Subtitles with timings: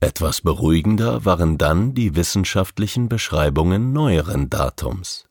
[0.00, 5.24] Etwas beruhigender waren dann die wissenschaftlichen Beschreibungen neueren Datums,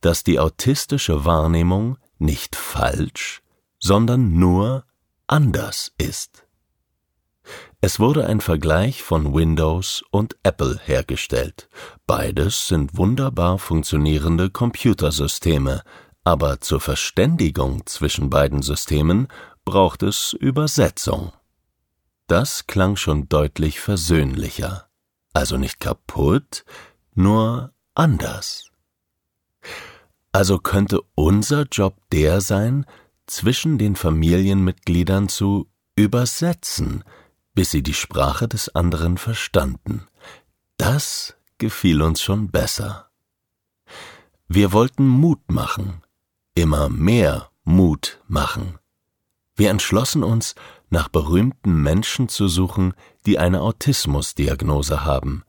[0.00, 3.42] dass die autistische Wahrnehmung nicht falsch,
[3.78, 4.84] sondern nur
[5.26, 6.46] anders ist.
[7.80, 11.68] Es wurde ein Vergleich von Windows und Apple hergestellt.
[12.06, 15.82] Beides sind wunderbar funktionierende Computersysteme,
[16.22, 19.28] aber zur Verständigung zwischen beiden Systemen
[19.64, 21.32] braucht es Übersetzung.
[22.26, 24.88] Das klang schon deutlich versöhnlicher.
[25.32, 26.64] Also nicht kaputt,
[27.14, 28.70] nur anders.
[30.32, 32.86] Also könnte unser Job der sein,
[33.26, 37.04] zwischen den Familienmitgliedern zu übersetzen,
[37.54, 40.06] bis sie die Sprache des anderen verstanden.
[40.76, 43.10] Das gefiel uns schon besser.
[44.48, 46.02] Wir wollten Mut machen,
[46.54, 48.78] immer mehr Mut machen.
[49.56, 50.54] Wir entschlossen uns,
[50.94, 52.94] nach berühmten Menschen zu suchen,
[53.26, 55.42] die eine Autismusdiagnose haben,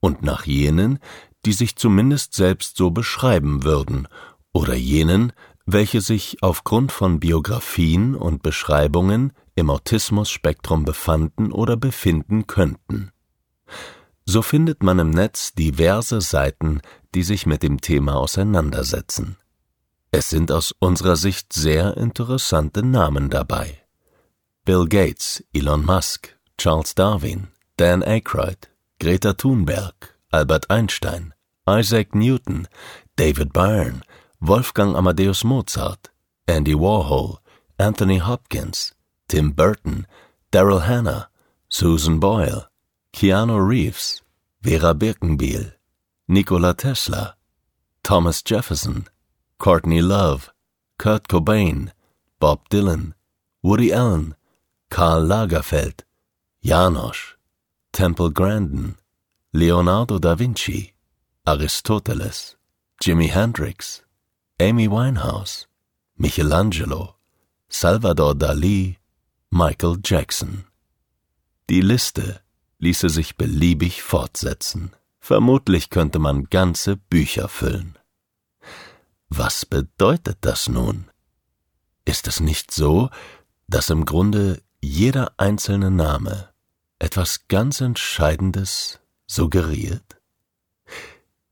[0.00, 0.98] und nach jenen,
[1.46, 4.08] die sich zumindest selbst so beschreiben würden,
[4.52, 5.32] oder jenen,
[5.66, 13.12] welche sich aufgrund von Biografien und Beschreibungen im Autismus-Spektrum befanden oder befinden könnten.
[14.24, 16.80] So findet man im Netz diverse Seiten,
[17.14, 19.36] die sich mit dem Thema auseinandersetzen.
[20.10, 23.87] Es sind aus unserer Sicht sehr interessante Namen dabei.
[24.68, 28.68] Bill Gates, Elon Musk, Charles Darwin, Dan Aykroyd,
[29.00, 29.94] Greta Thunberg,
[30.30, 31.32] Albert Einstein,
[31.66, 32.68] Isaac Newton,
[33.16, 34.02] David Byrne,
[34.42, 36.10] Wolfgang Amadeus Mozart,
[36.46, 37.38] Andy Warhol,
[37.78, 38.92] Anthony Hopkins,
[39.26, 40.06] Tim Burton,
[40.52, 41.30] Daryl Hannah,
[41.70, 42.68] Susan Boyle,
[43.14, 44.20] Keanu Reeves,
[44.60, 45.72] Vera Birkenbiel,
[46.28, 47.36] Nikola Tesla,
[48.02, 49.06] Thomas Jefferson,
[49.56, 50.52] Courtney Love,
[50.98, 51.90] Kurt Cobain,
[52.38, 53.14] Bob Dylan,
[53.62, 54.34] Woody Allen,
[54.90, 56.06] Karl Lagerfeld,
[56.60, 57.38] Janosch,
[57.92, 58.96] Temple Grandin,
[59.52, 60.94] Leonardo da Vinci,
[61.44, 62.56] Aristoteles,
[63.00, 64.02] Jimi Hendrix,
[64.60, 65.68] Amy Winehouse,
[66.16, 67.14] Michelangelo,
[67.68, 68.98] Salvador Dali,
[69.50, 70.64] Michael Jackson.
[71.70, 72.40] Die Liste
[72.78, 74.92] ließe sich beliebig fortsetzen.
[75.20, 77.98] Vermutlich könnte man ganze Bücher füllen.
[79.28, 81.10] Was bedeutet das nun?
[82.04, 83.10] Ist es nicht so,
[83.66, 86.50] dass im Grunde jeder einzelne Name
[86.98, 90.20] etwas ganz Entscheidendes suggeriert?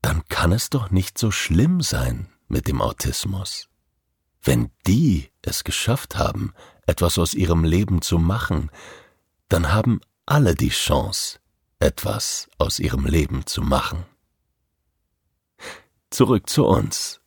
[0.01, 3.69] Dann kann es doch nicht so schlimm sein mit dem Autismus.
[4.41, 6.53] Wenn die es geschafft haben,
[6.85, 8.71] etwas aus ihrem Leben zu machen,
[9.49, 11.39] dann haben alle die Chance,
[11.79, 14.05] etwas aus ihrem Leben zu machen.
[16.09, 17.19] Zurück zu uns.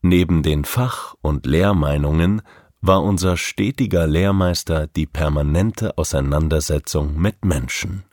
[0.00, 2.42] Neben den Fach- und Lehrmeinungen
[2.80, 8.04] war unser stetiger Lehrmeister die permanente Auseinandersetzung mit Menschen.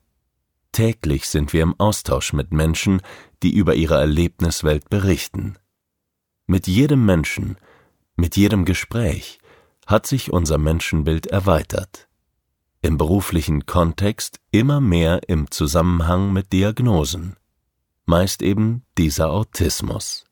[0.71, 3.01] Täglich sind wir im Austausch mit Menschen,
[3.43, 5.55] die über ihre Erlebniswelt berichten.
[6.47, 7.57] Mit jedem Menschen,
[8.15, 9.39] mit jedem Gespräch
[9.85, 12.07] hat sich unser Menschenbild erweitert.
[12.81, 17.35] Im beruflichen Kontext immer mehr im Zusammenhang mit Diagnosen.
[18.05, 20.25] Meist eben dieser Autismus.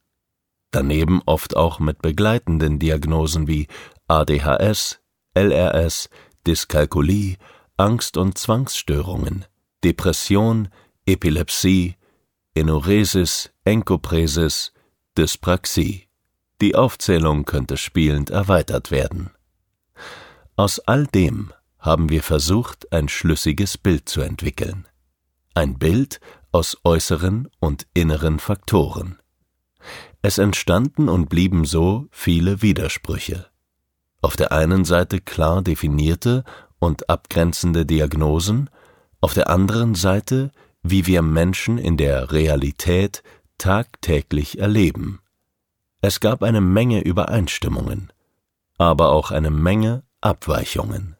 [0.71, 3.67] Daneben oft auch mit begleitenden Diagnosen wie
[4.13, 4.99] ADHS,
[5.33, 6.07] LRS,
[6.45, 7.37] Dyskalkulie,
[7.77, 9.45] Angst- und Zwangsstörungen,
[9.83, 10.69] Depression,
[11.07, 11.95] Epilepsie,
[12.53, 14.71] Enuresis, Enkopresis,
[15.17, 16.07] Dyspraxie.
[16.61, 19.31] Die Aufzählung könnte spielend erweitert werden.
[20.57, 24.87] Aus all dem haben wir versucht, ein schlüssiges Bild zu entwickeln.
[25.55, 26.19] Ein Bild
[26.51, 29.17] aus äußeren und inneren Faktoren.
[30.21, 33.47] Es entstanden und blieben so viele Widersprüche.
[34.23, 36.45] Auf der einen Seite klar definierte
[36.79, 38.69] und abgrenzende Diagnosen,
[39.19, 40.51] auf der anderen Seite,
[40.81, 43.21] wie wir Menschen in der Realität
[43.57, 45.19] tagtäglich erleben.
[45.99, 48.13] Es gab eine Menge Übereinstimmungen,
[48.77, 51.17] aber auch eine Menge Abweichungen.